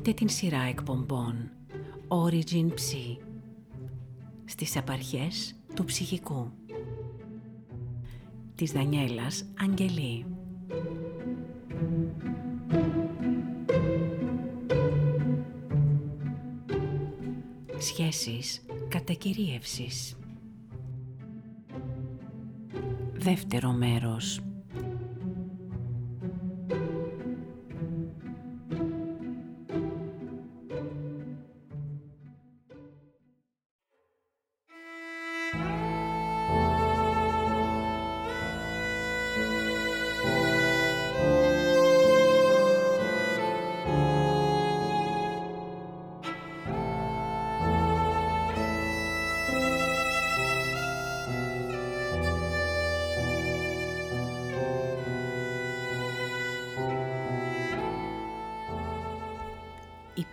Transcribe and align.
ούτε 0.00 0.12
την 0.12 0.28
σειρά 0.28 0.62
εκπομπών. 0.62 1.50
Origin 2.08 2.74
Ψ 2.74 2.94
στις 4.44 4.76
απαρχές 4.76 5.54
του 5.74 5.84
ψυχικού. 5.84 6.50
Της 8.54 8.72
Δανιέλας 8.72 9.44
Αγγελή. 9.60 10.26
Σχέσεις 17.78 18.62
κατακυρίευσης. 18.88 20.16
Δεύτερο 23.12 23.72
μέρος 23.72 24.40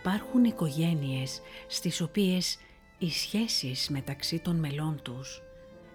Υπάρχουν 0.08 0.44
οικογένειες 0.44 1.42
στις 1.68 2.02
οποίες 2.02 2.58
οι 2.98 3.10
σχέσεις 3.10 3.90
μεταξύ 3.90 4.40
των 4.40 4.56
μελών 4.56 5.02
τους 5.02 5.42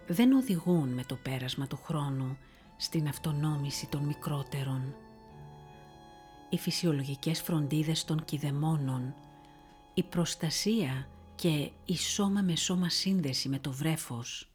δεν 0.07 0.33
οδηγούν 0.33 0.89
με 0.89 1.05
το 1.05 1.17
πέρασμα 1.23 1.67
του 1.67 1.77
χρόνου 1.85 2.37
στην 2.77 3.09
αυτονόμηση 3.09 3.87
των 3.87 4.03
μικρότερων. 4.03 4.95
Οι 6.51 6.59
φυσιολογικές 6.59 7.43
φροντίδες 7.43 8.05
των 8.05 8.25
κηδεμόνων, 8.25 9.15
η 9.95 10.03
προστασία 10.03 11.09
και 11.35 11.71
η 11.85 11.97
σώμα 11.97 12.43
με 12.43 12.57
σώμα 12.57 12.89
σύνδεση 12.89 13.49
με 13.49 13.59
το 13.59 13.73
βρέφος 13.73 14.49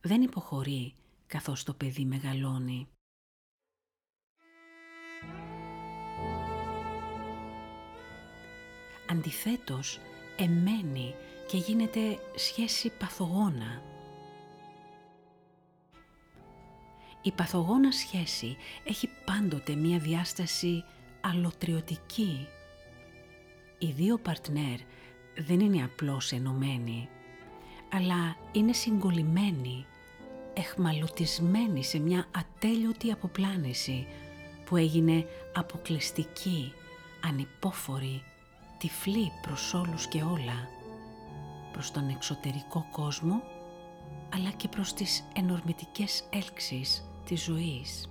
δεν 0.00 0.22
υποχωρεί 0.22 0.94
καθώς 1.26 1.64
το 1.64 1.72
παιδί 1.72 2.04
μεγαλώνει. 2.04 2.88
Αντιθέτως 9.10 9.98
εμένει 10.36 11.14
και 11.48 11.56
γίνεται 11.56 12.18
σχέση 12.34 12.92
παθογόνα. 12.98 13.82
Η 17.22 17.32
παθογόνα 17.32 17.92
σχέση 17.92 18.56
έχει 18.84 19.08
πάντοτε 19.24 19.74
μία 19.74 19.98
διάσταση 19.98 20.84
αλωτριωτική. 21.20 22.48
Οι 23.78 23.86
δύο 23.86 24.18
παρτνέρ 24.18 24.78
δεν 25.36 25.60
είναι 25.60 25.84
απλώς 25.84 26.32
ενωμένοι, 26.32 27.08
αλλά 27.92 28.36
είναι 28.52 28.72
συγκολλημένοι, 28.72 29.86
εχμαλωτισμένοι 30.54 31.84
σε 31.84 31.98
μια 31.98 32.26
ατέλειωτη 32.30 33.12
αποπλάνηση 33.12 34.06
που 34.64 34.76
έγινε 34.76 35.26
αποκλειστική, 35.54 36.72
ανυπόφορη 37.20 38.22
τυφλή 38.80 39.32
προς 39.42 39.74
όλους 39.74 40.06
και 40.06 40.22
όλα, 40.22 40.68
προς 41.72 41.90
τον 41.90 42.08
εξωτερικό 42.08 42.86
κόσμο, 42.92 43.42
αλλά 44.34 44.50
και 44.50 44.68
προς 44.68 44.92
τις 44.92 45.24
ενορμητικές 45.34 46.24
έλξεις 46.30 47.04
της 47.24 47.42
ζωής. 47.42 48.08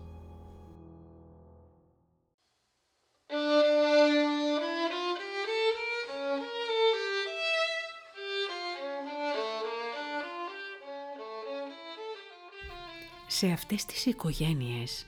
Σε 13.28 13.48
αυτές 13.52 13.86
τις 13.86 14.06
οικογένειες, 14.06 15.06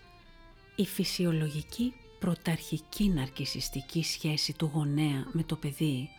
η 0.75 0.85
φυσιολογική 0.85 1.93
πρωταρχική 2.21 3.09
ναρκισιστική 3.09 4.03
σχέση 4.03 4.53
του 4.53 4.71
γονέα 4.73 5.27
με 5.31 5.43
το 5.43 5.55
παιδί. 5.55 6.09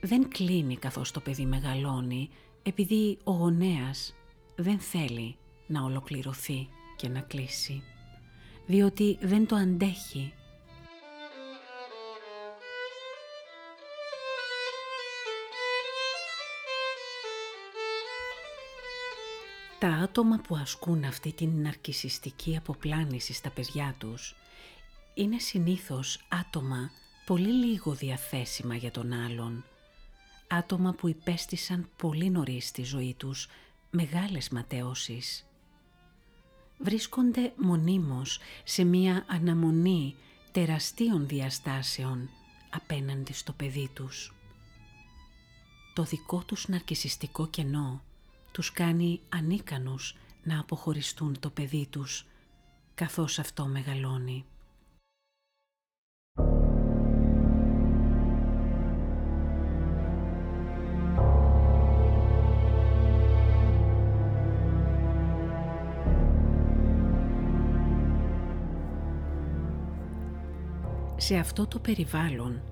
Δεν 0.00 0.28
κλείνει 0.28 0.76
καθώς 0.76 1.10
το 1.10 1.20
παιδί 1.20 1.44
μεγαλώνει 1.44 2.30
επειδή 2.62 3.18
ο 3.24 3.32
γονέας 3.32 4.14
δεν 4.56 4.78
θέλει 4.78 5.36
να 5.66 5.82
ολοκληρωθεί 5.82 6.68
και 6.96 7.08
να 7.08 7.20
κλείσει 7.20 7.82
διότι 8.66 9.18
δεν 9.20 9.46
το 9.46 9.56
αντέχει. 9.56 10.32
Τα 19.78 19.88
άτομα 19.88 20.40
που 20.48 20.56
ασκούν 20.56 21.04
αυτή 21.04 21.32
την 21.32 21.62
ναρκισιστική 21.62 22.56
αποπλάνηση 22.56 23.32
στα 23.32 23.50
παιδιά 23.50 23.94
τους 23.98 24.34
είναι 25.14 25.38
συνήθως 25.38 26.24
άτομα 26.28 26.90
πολύ 27.26 27.52
λίγο 27.52 27.92
διαθέσιμα 27.92 28.74
για 28.74 28.90
τον 28.90 29.12
άλλον. 29.12 29.64
Άτομα 30.48 30.92
που 30.92 31.08
υπέστησαν 31.08 31.88
πολύ 31.96 32.30
νωρίς 32.30 32.66
στη 32.66 32.82
ζωή 32.84 33.14
τους 33.14 33.48
μεγάλες 33.90 34.48
ματαιώσεις. 34.48 35.46
Βρίσκονται 36.78 37.52
μονίμως 37.56 38.40
σε 38.64 38.84
μία 38.84 39.24
αναμονή 39.28 40.14
τεραστίων 40.52 41.26
διαστάσεων 41.26 42.28
απέναντι 42.70 43.32
στο 43.32 43.52
παιδί 43.52 43.90
τους. 43.94 44.34
Το 45.94 46.02
δικό 46.02 46.42
τους 46.46 46.68
ναρκισιστικό 46.68 47.48
κενό 47.48 48.02
τους 48.52 48.72
κάνει 48.72 49.20
ανίκανους 49.28 50.16
να 50.42 50.60
αποχωριστούν 50.60 51.40
το 51.40 51.50
παιδί 51.50 51.86
τους 51.90 52.26
καθώς 52.94 53.38
αυτό 53.38 53.66
μεγαλώνει. 53.66 54.44
Σε 71.32 71.38
αυτό 71.38 71.66
το 71.66 71.78
περιβάλλον 71.78 72.62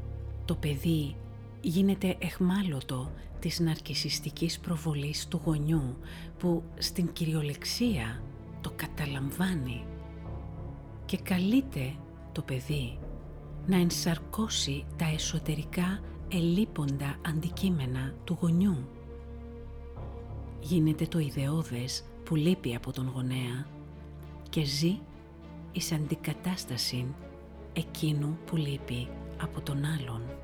το 0.45 0.55
παιδί 0.55 1.17
γίνεται 1.61 2.17
εχμάλωτο 2.19 3.11
της 3.39 3.61
ναρκισιστικής 3.61 4.59
προβολής 4.59 5.29
του 5.29 5.41
γονιού 5.45 5.97
που 6.39 6.63
στην 6.79 7.13
κυριολεξία 7.13 8.23
το 8.61 8.73
καταλαμβάνει 8.77 9.85
και 11.05 11.19
καλείται 11.19 11.95
το 12.33 12.43
παιδί 12.43 12.99
να 13.67 13.77
ενσαρκώσει 13.77 14.85
τα 14.97 15.05
εσωτερικά 15.15 16.01
ελείποντα 16.33 17.17
αντικείμενα 17.27 18.15
του 18.25 18.39
γονιού. 18.41 18.89
Γίνεται 20.61 21.07
το 21.07 21.19
ιδεώδες 21.19 22.05
που 22.25 22.37
λείπει 22.37 22.75
από 22.75 22.93
τον 22.93 23.11
γονέα 23.15 23.67
και 24.51 24.65
ζει 24.65 24.99
εις 25.73 25.93
αντικατάσταση 25.93 27.15
εκείνου 27.73 28.39
που 28.47 28.57
λείπει 28.57 29.09
από 29.43 29.61
τον 29.61 29.85
άλλον. 29.85 30.40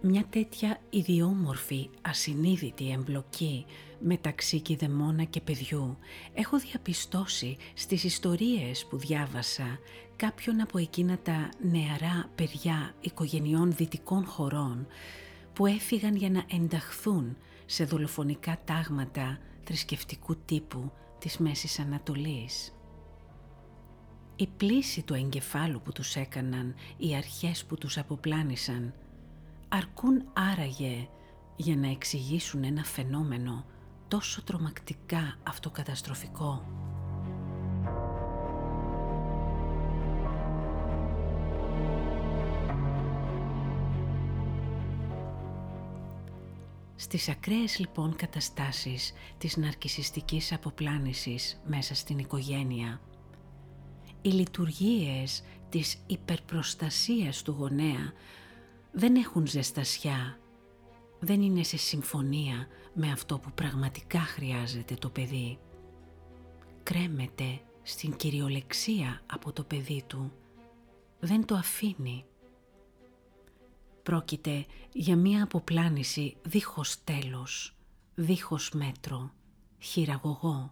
Μια 0.00 0.24
τέτοια 0.30 0.80
ιδιόμορφη, 0.90 1.90
ασυνείδητη 2.02 2.90
εμπλοκή 2.90 3.64
μεταξύ 4.00 4.60
κηδεμόνα 4.60 5.24
και 5.24 5.40
παιδιού 5.40 5.98
έχω 6.34 6.58
διαπιστώσει 6.58 7.56
στις 7.74 8.04
ιστορίες 8.04 8.86
που 8.86 8.96
διάβασα 8.96 9.78
κάποιον 10.16 10.60
από 10.60 10.78
εκείνα 10.78 11.18
τα 11.18 11.48
νεαρά 11.62 12.30
παιδιά 12.34 12.94
οικογενειών 13.00 13.72
δυτικών 13.72 14.24
χωρών 14.24 14.86
που 15.52 15.66
έφυγαν 15.66 16.16
για 16.16 16.30
να 16.30 16.44
ενταχθούν 16.50 17.36
σε 17.66 17.84
δολοφονικά 17.84 18.58
τάγματα 18.64 19.38
θρησκευτικού 19.64 20.36
τύπου 20.36 20.92
της 21.18 21.38
Μέσης 21.38 21.78
Ανατολής. 21.78 22.72
Η 24.36 24.48
πλήση 24.56 25.02
του 25.02 25.14
εγκεφάλου 25.14 25.80
που 25.84 25.92
τους 25.92 26.16
έκαναν, 26.16 26.74
οι 26.96 27.16
αρχές 27.16 27.64
που 27.64 27.76
τους 27.76 27.98
αποπλάνησαν, 27.98 28.94
αρκούν 29.68 30.24
άραγε 30.32 31.08
για 31.56 31.76
να 31.76 31.90
εξηγήσουν 31.90 32.64
ένα 32.64 32.84
φαινόμενο 32.84 33.64
τόσο 34.08 34.42
τρομακτικά 34.42 35.38
αυτοκαταστροφικό. 35.42 36.62
Στις 46.96 47.28
ακραίες 47.28 47.78
λοιπόν 47.78 48.16
καταστάσεις 48.16 49.12
της 49.38 49.56
ναρκισιστικής 49.56 50.52
αποπλάνησης 50.52 51.60
μέσα 51.66 51.94
στην 51.94 52.18
οικογένεια, 52.18 53.00
οι 54.22 54.28
λειτουργίες 54.28 55.42
της 55.68 56.02
υπερπροστασίας 56.06 57.42
του 57.42 57.54
γονέα 57.58 58.12
δεν 58.98 59.16
έχουν 59.16 59.46
ζεστασιά, 59.46 60.38
δεν 61.20 61.42
είναι 61.42 61.62
σε 61.62 61.76
συμφωνία 61.76 62.66
με 62.94 63.10
αυτό 63.10 63.38
που 63.38 63.50
πραγματικά 63.54 64.18
χρειάζεται 64.18 64.94
το 64.94 65.10
παιδί. 65.10 65.58
Κρέμεται 66.82 67.60
στην 67.82 68.16
κυριολεξία 68.16 69.22
από 69.26 69.52
το 69.52 69.64
παιδί 69.64 70.04
του, 70.06 70.32
δεν 71.20 71.44
το 71.44 71.54
αφήνει. 71.54 72.24
Πρόκειται 74.02 74.66
για 74.92 75.16
μία 75.16 75.42
αποπλάνηση 75.42 76.36
δίχως 76.42 77.04
τέλος, 77.04 77.76
δίχως 78.14 78.70
μέτρο, 78.70 79.32
χειραγωγό. 79.78 80.68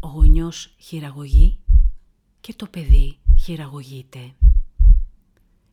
Ο 0.00 0.06
γονιός 0.06 0.74
χειραγωγεί 0.78 1.58
και 2.40 2.54
το 2.54 2.66
παιδί 2.66 3.18
χειραγωγείται. 3.44 4.34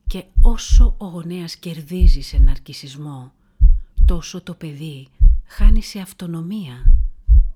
Και 0.07 0.25
όσο 0.41 0.95
ο 0.97 1.05
γονέας 1.05 1.55
κερδίζει 1.55 2.21
σε 2.21 2.37
ναρκισισμό, 2.37 3.31
τόσο 4.05 4.41
το 4.41 4.53
παιδί 4.53 5.07
χάνει 5.45 5.81
σε 5.81 5.99
αυτονομία 5.99 6.91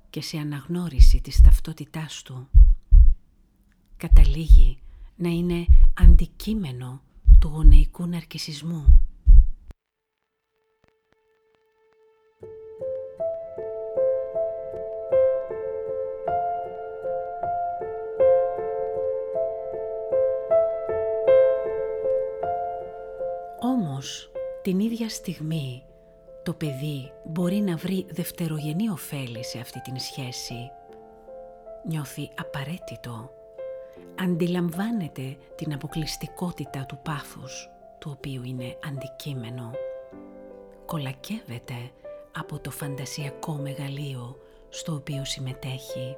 και 0.09 0.21
σε 0.21 0.37
αναγνώριση 0.37 1.21
της 1.21 1.41
ταυτότητάς 1.41 2.21
του. 2.21 2.47
Καταλήγει 3.97 4.77
να 5.15 5.29
είναι 5.29 5.65
αντικείμενο 5.93 7.01
του 7.39 7.47
γονεϊκού 7.47 8.05
ναρκισισμού. 8.05 9.04
Όμως, 23.95 24.31
την 24.61 24.79
ίδια 24.79 25.09
στιγμή, 25.09 25.83
το 26.43 26.53
παιδί 26.53 27.11
μπορεί 27.23 27.55
να 27.55 27.75
βρει 27.75 28.05
δευτερογενή 28.09 28.89
ωφέλη 28.89 29.43
σε 29.43 29.59
αυτή 29.59 29.81
την 29.81 29.99
σχέση. 29.99 30.71
Νιώθει 31.87 32.29
απαραίτητο 32.39 33.31
αντιλαμβάνεται 34.19 35.37
την 35.55 35.73
αποκλειστικότητα 35.73 36.85
του 36.85 36.99
πάθους 37.03 37.69
του 37.99 38.11
οποίου 38.17 38.43
είναι 38.43 38.77
αντικείμενο. 38.85 39.71
Κολακεύεται 40.85 41.91
από 42.31 42.59
το 42.59 42.71
φαντασιακό 42.71 43.53
μεγαλείο 43.53 44.39
στο 44.69 44.93
οποίο 44.93 45.25
συμμετέχει. 45.25 46.17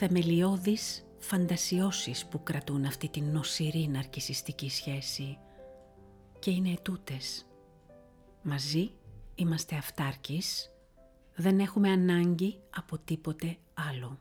Θεμελιώδεις 0.00 1.04
φαντασιώσεις 1.18 2.26
που 2.26 2.42
κρατούν 2.42 2.84
αυτή 2.84 3.08
την 3.08 3.24
νοσηρή 3.24 3.88
ναρκισιστική 3.88 4.70
σχέση 4.70 5.38
και 6.38 6.50
είναι 6.50 6.70
ετούτες. 6.70 7.46
Μαζί 8.42 8.90
είμαστε 9.34 9.76
αυτάρκεις, 9.76 10.70
δεν 11.34 11.58
έχουμε 11.58 11.90
ανάγκη 11.90 12.58
από 12.70 12.98
τίποτε 12.98 13.56
άλλο. 13.74 14.18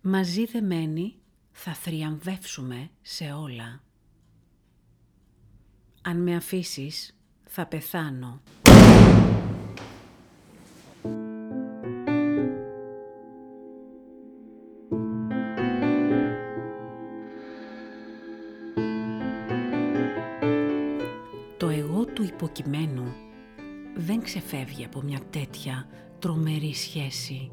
Μαζί 0.00 0.44
δεμένοι 0.44 1.16
θα 1.52 1.74
θριαμβεύσουμε 1.74 2.90
σε 3.02 3.32
όλα. 3.32 3.82
Αν 6.02 6.22
με 6.22 6.36
αφήσεις 6.36 7.16
θα 7.44 7.66
πεθάνω. 7.66 8.40
Υποκειμένου 22.50 23.14
δεν 23.94 24.22
ξεφεύγει 24.22 24.84
από 24.84 25.02
μια 25.02 25.20
τέτοια 25.30 25.88
τρομερή 26.18 26.74
σχέση. 26.74 27.50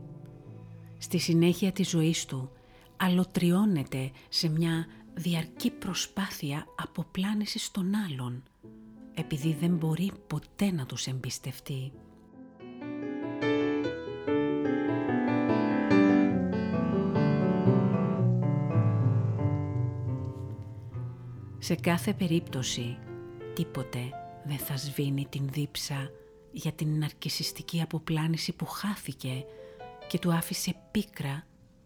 Στη 0.97 1.17
συνέχεια 1.17 1.71
της 1.71 1.89
ζωής 1.89 2.25
του 2.25 2.51
αλωτριώνεται 2.97 4.11
σε 4.29 4.49
μια 4.49 4.85
διαρκή 5.13 5.71
προσπάθεια 5.71 6.65
αποπλάνησης 6.75 7.71
των 7.71 7.95
άλλων, 7.95 8.43
επειδή 9.13 9.57
δεν 9.59 9.75
μπορεί 9.75 10.11
ποτέ 10.27 10.71
να 10.71 10.85
τους 10.85 11.07
εμπιστευτεί. 11.07 11.91
Σε 21.59 21.75
κάθε 21.75 22.13
περίπτωση, 22.13 22.97
τίποτε 23.53 23.99
δεν 24.47 24.57
θα 24.57 24.77
σβήνει 24.77 25.27
την 25.29 25.47
δίψα 25.51 26.11
για 26.51 26.71
την 26.71 26.97
ναρκισιστική 26.97 27.81
αποπλάνηση 27.81 28.53
που 28.53 28.65
χάθηκε 28.65 29.45
και 30.07 30.19
του 30.19 30.33
άφησε 30.33 30.75
πίκρα 30.91 31.45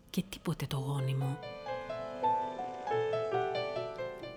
και 0.10 0.24
τίποτε 0.30 0.66
το 0.66 0.78
γόνιμο. 0.78 1.40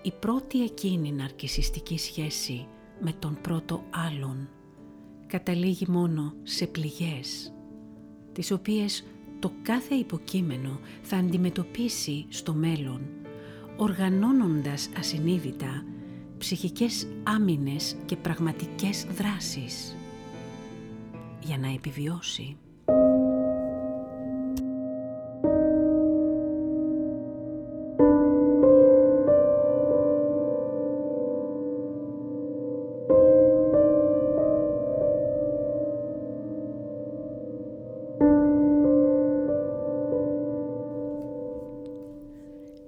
Η 0.02 0.12
πρώτη 0.12 0.62
εκείνη 0.62 1.12
ναρκισιστική 1.12 1.98
σχέση 1.98 2.66
με 3.00 3.12
τον 3.18 3.38
πρώτο 3.40 3.84
άλλον 3.90 4.48
καταλήγει 5.26 5.86
μόνο 5.88 6.34
σε 6.42 6.66
πληγές, 6.66 7.52
τις 8.32 8.50
οποίες 8.50 9.04
το 9.38 9.52
κάθε 9.62 9.94
υποκείμενο 9.94 10.80
θα 11.02 11.16
αντιμετωπίσει 11.16 12.26
στο 12.28 12.54
μέλλον, 12.54 13.00
οργανώνοντας 13.76 14.88
ασυνείδητα 14.98 15.84
ψυχικές 16.44 17.06
άμυνες 17.22 17.96
και 18.06 18.16
πραγματικές 18.16 19.04
δράσεις 19.04 19.96
για 21.40 21.58
να 21.58 21.72
επιβιώσει. 21.72 22.56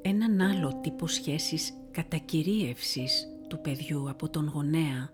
Έναν 0.03 0.41
άλλο 0.41 0.81
τύπο 0.83 1.07
σχέσης 1.07 1.75
κατακυρίευσης 1.91 3.31
του 3.49 3.61
παιδιού 3.61 4.11
από 4.11 4.29
τον 4.29 4.50
γονέα 4.55 5.11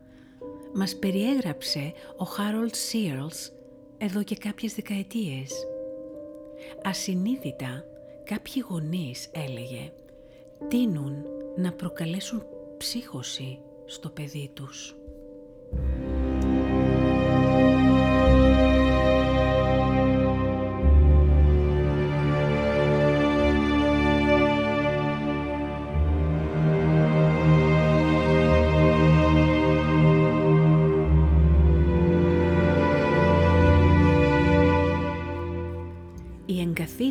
μας 0.74 0.96
περιέγραψε 0.96 1.92
ο 2.16 2.24
Χάρολτ 2.24 2.74
Σίρλς 2.74 3.52
εδώ 3.98 4.22
και 4.22 4.36
κάποιες 4.36 4.74
δεκαετίες. 4.74 5.66
Ασυνείδητα 6.82 7.84
κάποιοι 8.24 8.64
γονείς, 8.68 9.30
έλεγε, 9.32 9.92
τίνουν 10.68 11.24
να 11.56 11.72
προκαλέσουν 11.72 12.46
ψύχωση 12.76 13.58
στο 13.86 14.08
παιδί 14.08 14.50
τους. 14.54 14.96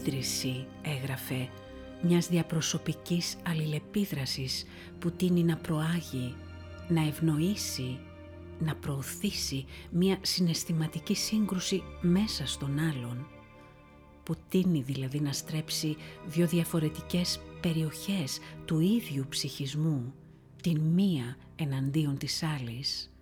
Ίδρυση, 0.02 0.66
έγραφε, 0.82 1.50
μιας 2.02 2.28
διαπροσωπικής 2.28 3.38
αλληλεπίδρασης 3.48 4.66
που 5.00 5.12
τίνει 5.12 5.44
να 5.44 5.58
προάγει, 5.58 6.36
να 6.88 7.08
ευνοήσει, 7.08 8.00
να 8.60 8.76
προωθήσει 8.76 9.66
μια 9.92 10.18
συναισθηματική 10.22 11.16
σύγκρουση 11.16 11.84
μέσα 12.02 12.48
στον 12.48 12.80
άλλον, 12.80 13.28
που 14.24 14.36
τίνει 14.50 14.82
δηλαδή 14.82 15.20
να 15.20 15.32
στρέψει 15.32 15.96
δύο 16.26 16.48
διαφορετικές 16.48 17.40
περιοχές 17.62 18.40
του 18.66 18.80
ίδιου 18.80 19.26
ψυχισμού, 19.30 20.14
την 20.62 20.80
μία 20.80 21.38
εναντίον 21.56 22.18
της 22.18 22.44
άλλης. 22.44 23.14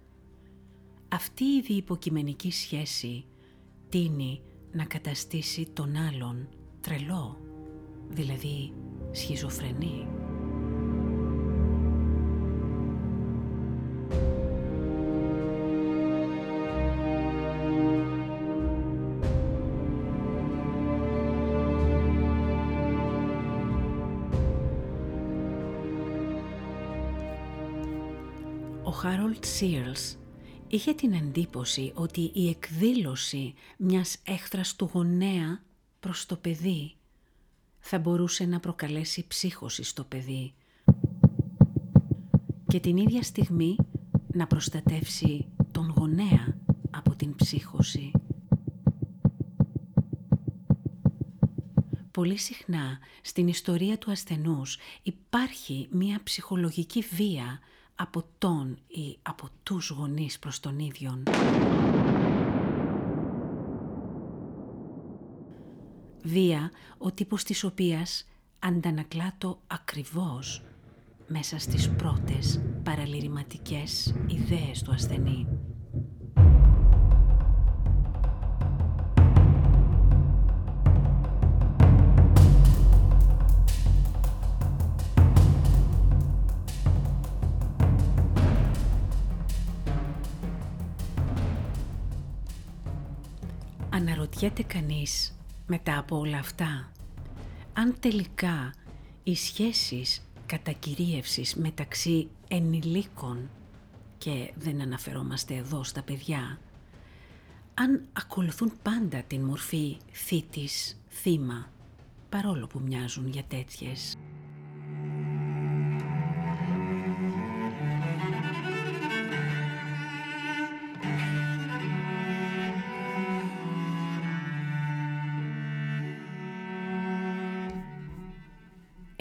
Αυτή 1.09 1.43
η 1.43 1.61
διυποκειμενική 1.61 2.51
σχέση 2.51 3.25
τίνει 3.89 4.41
να 4.71 4.85
καταστήσει 4.85 5.67
τον 5.73 5.95
άλλον 5.95 6.47
τρελό, 6.81 7.37
δηλαδή 8.09 8.73
σχιζοφρενή. 9.11 10.07
Ο 28.83 28.91
Χάρολτ 28.91 29.45
Σίρλς 29.45 30.17
είχε 30.67 30.93
την 30.93 31.13
εντύπωση 31.13 31.91
ότι 31.95 32.31
η 32.33 32.49
εκδήλωση 32.49 33.53
μιας 33.77 34.17
έχθρας 34.25 34.75
του 34.75 34.89
γονέα 34.93 35.61
προς 35.99 36.25
το 36.25 36.35
παιδί 36.35 36.95
θα 37.79 37.99
μπορούσε 37.99 38.45
να 38.45 38.59
προκαλέσει 38.59 39.27
ψύχωση 39.27 39.83
στο 39.83 40.03
παιδί 40.03 40.53
και 42.67 42.79
την 42.79 42.97
ίδια 42.97 43.23
στιγμή 43.23 43.75
να 44.33 44.47
προστατεύσει 44.47 45.47
τον 45.71 45.93
γονέα 45.97 46.55
από 46.91 47.15
την 47.15 47.35
ψύχωση. 47.35 48.11
Πολύ 52.11 52.37
συχνά 52.37 52.99
στην 53.21 53.47
ιστορία 53.47 53.97
του 53.97 54.11
ασθενούς 54.11 54.77
υπάρχει 55.03 55.87
μία 55.91 56.19
ψυχολογική 56.23 57.05
βία 57.15 57.59
από 57.95 58.23
τον 58.37 58.77
ή 58.87 59.17
από 59.21 59.49
τους 59.63 59.89
γονείς 59.89 60.39
προς 60.39 60.59
τον 60.59 60.79
ίδιον. 60.79 61.23
Βία, 66.23 66.71
ο 66.97 67.11
τύπος 67.11 67.43
της 67.43 67.63
οποίας 67.63 68.27
αντανακλά 68.59 69.33
το 69.37 69.59
ακριβώς 69.67 70.63
μέσα 71.27 71.59
στις 71.59 71.89
πρώτες 71.89 72.61
παραλυρηματικές 72.83 74.15
ιδέες 74.27 74.81
του 74.81 74.91
ασθενή. 74.91 75.47
Αναρωτιέται 93.89 94.63
κανείς 94.63 95.38
μετά 95.69 95.97
από 95.97 96.17
όλα 96.17 96.37
αυτά 96.37 96.91
αν 97.73 97.95
τελικά 97.99 98.73
οι 99.23 99.35
σχέσεις 99.35 100.29
κατακυρίευσης 100.45 101.55
μεταξύ 101.55 102.29
ενηλίκων 102.47 103.49
και 104.17 104.53
δεν 104.55 104.81
αναφερόμαστε 104.81 105.55
εδώ 105.55 105.83
στα 105.83 106.01
παιδιά 106.01 106.59
αν 107.73 108.05
ακολουθούν 108.13 108.71
πάντα 108.81 109.23
την 109.27 109.41
μορφή 109.41 109.97
θήτης, 110.11 111.01
θύμα 111.09 111.71
παρόλο 112.29 112.67
που 112.67 112.79
μοιάζουν 112.79 113.27
για 113.27 113.43
τέτοιες. 113.43 114.17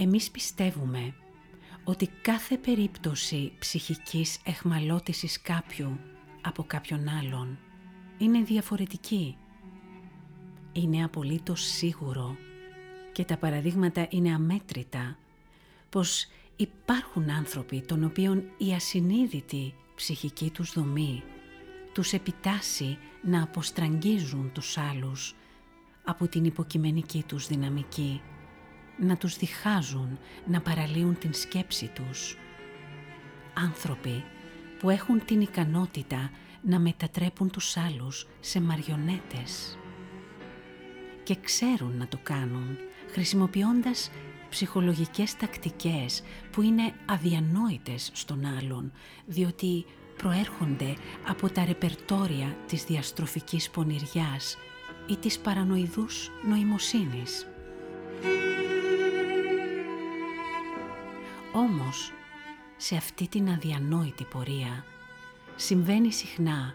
Εμείς 0.01 0.31
πιστεύουμε 0.31 1.15
ότι 1.85 2.11
κάθε 2.23 2.57
περίπτωση 2.57 3.53
ψυχικής 3.59 4.39
εχμαλώτησης 4.45 5.41
κάποιου 5.43 5.99
από 6.41 6.65
κάποιον 6.67 7.09
άλλον 7.09 7.59
είναι 8.19 8.43
διαφορετική. 8.43 9.37
Είναι 10.73 11.05
απολύτως 11.05 11.63
σίγουρο 11.63 12.37
και 13.13 13.25
τα 13.25 13.37
παραδείγματα 13.37 14.07
είναι 14.11 14.35
αμέτρητα 14.35 15.19
πως 15.89 16.27
υπάρχουν 16.57 17.31
άνθρωποι 17.31 17.81
των 17.81 18.05
οποίων 18.05 18.45
η 18.59 18.73
ασυνείδητη 18.75 19.75
ψυχική 19.95 20.51
τους 20.51 20.73
δομή 20.73 21.23
τους 21.93 22.13
επιτάσσει 22.13 22.99
να 23.23 23.43
αποστραγγίζουν 23.43 24.51
τους 24.53 24.79
άλλους 24.79 25.35
από 26.05 26.29
την 26.29 26.45
υποκειμενική 26.45 27.25
τους 27.27 27.47
δυναμική 27.47 28.21
να 28.99 29.17
τους 29.17 29.37
διχάζουν, 29.37 30.19
να 30.47 30.61
παραλύουν 30.61 31.19
την 31.19 31.35
σκέψη 31.35 31.91
τους. 31.95 32.37
Άνθρωποι 33.55 34.25
που 34.79 34.91
έχουν 34.91 35.25
την 35.25 35.41
ικανότητα 35.41 36.31
να 36.63 36.79
μετατρέπουν 36.79 37.51
τους 37.51 37.77
άλλους 37.77 38.27
σε 38.41 38.61
μαριονέτες 38.61 39.79
και 41.23 41.37
ξέρουν 41.43 41.97
να 41.97 42.09
το 42.09 42.19
κάνουν 42.23 42.79
χρησιμοποιώντας 43.11 44.11
ψυχολογικές 44.49 45.37
τακτικές 45.37 46.23
που 46.51 46.63
είναι 46.63 46.93
αδιανόητες 47.07 48.11
στον 48.13 48.45
άλλον 48.45 48.93
διότι 49.27 49.85
προέρχονται 50.17 50.97
από 51.29 51.49
τα 51.49 51.65
ρεπερτόρια 51.65 52.57
της 52.67 52.85
διαστροφικής 52.85 53.71
πονηριάς 53.71 54.57
ή 55.07 55.17
της 55.17 55.39
παρανοηδούς 55.39 56.31
νοημοσύνης. 56.49 57.47
Όμως, 61.53 62.13
σε 62.77 62.97
αυτή 62.97 63.29
την 63.29 63.49
αδιανόητη 63.49 64.25
πορεία 64.25 64.85
συμβαίνει 65.57 66.13
συχνά 66.13 66.75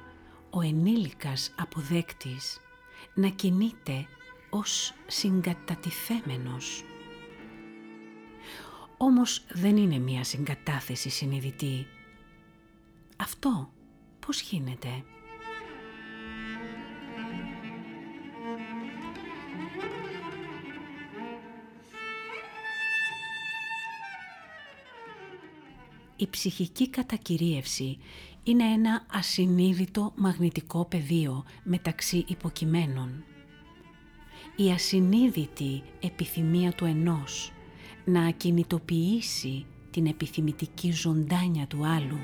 ο 0.49 0.61
ενήλικας 0.61 1.53
αποδέκτης 1.57 2.59
να 3.13 3.27
κινείται 3.27 4.07
ως 4.49 4.93
συγκατατιθέμενος. 5.07 6.83
Όμως 8.97 9.45
δεν 9.51 9.77
είναι 9.77 9.97
μία 9.97 10.23
συγκατάθεση 10.23 11.09
συνειδητή. 11.09 11.87
Αυτό 13.17 13.73
πώς 14.25 14.41
γίνεται; 14.41 15.03
Η 26.23 26.27
ψυχική 26.29 26.89
κατακυρίευση 26.89 27.97
είναι 28.43 28.63
ένα 28.63 29.05
ασυνείδητο 29.11 30.11
μαγνητικό 30.15 30.85
πεδίο 30.85 31.43
μεταξύ 31.63 32.25
υποκειμένων. 32.27 33.23
Η 34.55 34.71
ασυνείδητη 34.71 35.83
επιθυμία 35.99 36.71
του 36.71 36.85
ενός 36.85 37.51
να 38.05 38.25
ακινητοποιήσει 38.25 39.65
την 39.91 40.05
επιθυμητική 40.05 40.91
ζωντάνια 40.91 41.67
του 41.67 41.85
άλλου 41.85 42.19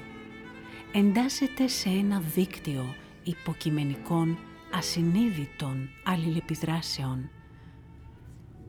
εντάσσεται 0.92 1.68
σε 1.68 1.90
ένα 1.90 2.20
δίκτυο 2.20 2.96
υποκειμενικών 3.24 4.38
ασυνείδητων 4.74 5.90
αλληλεπιδράσεων 6.04 7.30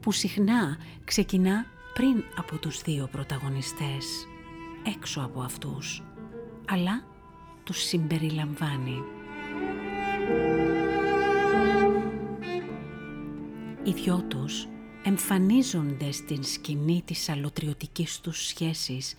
που 0.00 0.12
συχνά 0.12 0.78
ξεκινά 1.04 1.66
πριν 1.94 2.24
από 2.36 2.58
τους 2.58 2.82
δύο 2.82 3.08
πρωταγωνιστές 3.12 4.26
έξω 4.82 5.20
από 5.20 5.40
αυτούς, 5.40 6.02
αλλά 6.68 7.04
τους 7.64 7.82
συμπεριλαμβάνει. 7.82 9.02
Οι 13.84 13.92
δυο 13.92 14.24
τους 14.28 14.66
εμφανίζονται 15.04 16.12
στην 16.12 16.44
σκηνή 16.44 17.02
της 17.04 17.28
αλωτριωτικής 17.28 18.20
τους 18.20 18.46
σχέσης, 18.46 19.14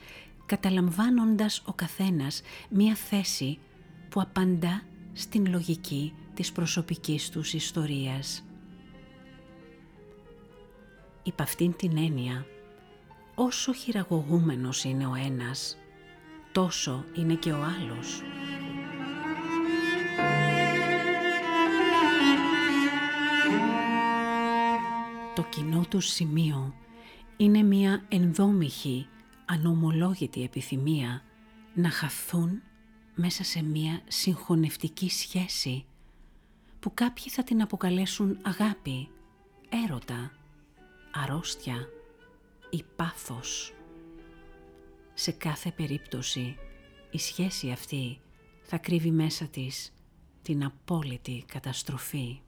καταλαμβάνοντας 0.46 1.62
ο 1.66 1.74
καθένας 1.74 2.42
μία 2.70 2.96
θέση 2.96 3.60
που 4.10 4.22
απαντά 4.22 4.82
στην 5.14 5.50
λογική 5.50 6.14
της 6.34 6.52
προσωπικής 6.52 7.30
τους 7.30 7.54
ιστορίας. 7.54 8.46
Υπ' 11.24 11.42
αυτήν 11.42 11.76
την 11.76 11.98
έννοια, 11.98 12.46
όσο 13.36 13.74
χειραγωγούμενος 13.74 14.84
είναι 14.84 15.06
ο 15.06 15.16
ένας, 15.16 15.78
τόσο 16.52 17.06
είναι 17.14 17.34
και 17.34 17.52
ο 17.52 17.64
άλλος. 17.64 18.22
Το 25.36 25.44
κοινό 25.44 25.86
τους 25.90 26.06
σημείο 26.06 26.74
είναι 27.38 27.64
μία 27.64 28.04
ενδόμηχη, 28.10 29.08
ανομολόγητη 29.46 30.44
επιθυμία 30.44 31.24
να 31.74 31.90
χαθούν 31.90 32.62
μέσα 33.16 33.44
σε 33.44 33.64
μία 33.64 34.02
συγχωνευτική 34.08 35.10
σχέση 35.10 35.86
που 36.80 36.92
κάποιοι 36.94 37.30
θα 37.30 37.44
την 37.44 37.62
αποκαλέσουν 37.62 38.38
αγάπη, 38.42 39.10
έρωτα, 39.70 40.32
αρρώστια 41.12 41.88
ή 42.72 42.84
πάθος. 42.96 43.74
Σε 45.14 45.32
κάθε 45.32 45.72
περίπτωση 45.72 46.56
η 47.12 47.18
σχέση 47.18 47.72
αυτή 47.72 48.20
θα 48.62 48.78
κρύβει 48.78 49.12
μέσα 49.12 49.46
της 49.46 49.94
την 50.42 50.64
απόλυτη 50.64 51.44
καταστροφή. 51.48 52.42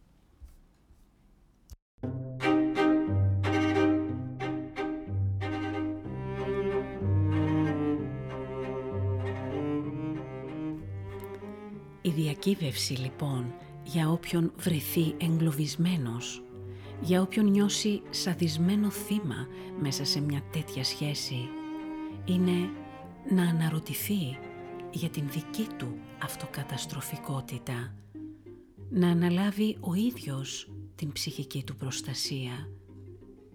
Η 12.01 12.10
διακύβευση 12.10 12.94
λοιπόν 12.94 13.53
για 13.84 14.10
όποιον 14.10 14.53
βρεθεί 14.56 15.15
εγκλωβισμένος, 15.18 16.44
για 17.02 17.22
όποιον 17.22 17.46
νιώσει 17.46 18.02
σαδισμένο 18.10 18.90
θύμα 18.90 19.48
μέσα 19.80 20.06
σε 20.06 20.22
μια 20.22 20.42
τέτοια 20.52 20.84
σχέση, 20.84 21.50
είναι 22.26 22.70
να 23.30 23.44
αναρωτηθεί 23.44 24.38
για 24.92 25.10
την 25.10 25.30
δική 25.30 25.68
του 25.78 25.98
αυτοκαταστροφικότητα, 26.24 27.96
να 28.90 29.10
αναλάβει 29.10 29.78
ο 29.80 29.94
ίδιος 29.94 30.72
την 30.96 31.12
ψυχική 31.12 31.64
του 31.64 31.76
προστασία 31.76 32.70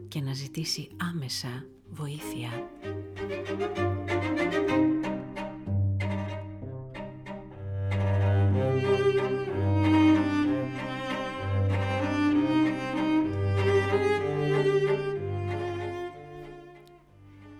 και 0.08 0.20
να 0.20 0.32
ζητήσει 0.32 0.88
άμεσα 0.96 1.64
βοήθεια. 1.90 2.50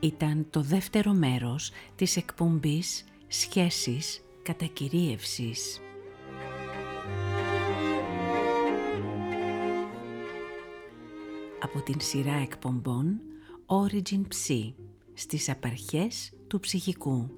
Ήταν 0.00 0.46
το 0.50 0.60
δεύτερο 0.62 1.12
μέρος 1.12 1.70
της 1.96 2.16
εκπομπής 2.16 3.04
«Σχέσεις 3.28 4.20
κατακυρίευσης». 4.42 5.80
Από 11.62 11.82
την 11.82 12.00
σειρά 12.00 12.34
εκπομπών 12.34 13.20
Origin 13.66 14.20
Psy 14.20 14.72
στις 15.14 15.48
απαρχές 15.48 16.32
του 16.46 16.60
ψυχικού. 16.60 17.30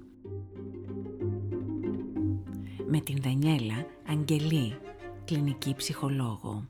Με 2.86 3.00
την 3.00 3.16
Δανιέλα 3.22 3.86
Αγγελή, 4.06 4.78
κλινική 5.24 5.74
ψυχολόγο. 5.76 6.68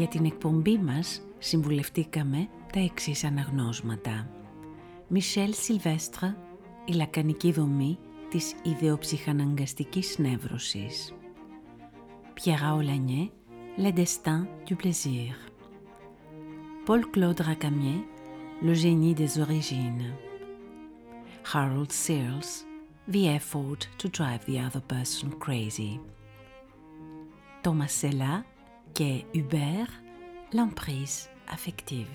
Για 0.00 0.08
την 0.08 0.24
εκπομπή 0.24 0.78
μας 0.78 1.22
συμβουλευτήκαμε 1.38 2.48
τα 2.72 2.80
εξής 2.80 3.24
αναγνώσματα. 3.24 4.30
Μισελ 5.08 5.54
Σιλβέστρα, 5.54 6.36
η 6.84 6.92
λακανική 6.92 7.52
δομή 7.52 7.98
της 8.30 8.54
ιδεοψυχαναγκαστικής 8.62 10.18
νεύρωσης. 10.18 11.14
Πιέρα 12.34 12.74
Ολανιέ, 12.74 13.30
Le 13.76 13.92
destin 13.92 14.46
du 14.68 14.74
plaisir. 14.76 15.34
Paul 16.86 17.02
Claude 17.10 17.40
Racamier, 17.40 18.00
Le 18.62 18.74
génie 18.74 19.14
des 19.14 19.38
origines. 19.38 20.06
Harold 21.52 21.92
Searles, 21.92 22.52
The 23.12 23.24
effort 23.38 23.82
to 23.98 24.08
drive 24.18 24.44
the 24.46 24.58
other 24.66 24.82
person 24.94 25.28
crazy. 25.44 25.92
Thomas 27.62 27.92
Sella, 27.92 28.44
qu'est 28.94 29.26
Hubert, 29.34 29.90
l'emprise 30.52 31.28
affective. 31.48 32.08